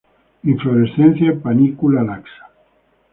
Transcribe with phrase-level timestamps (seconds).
[0.53, 2.45] Inflorescencia en panícula laxa.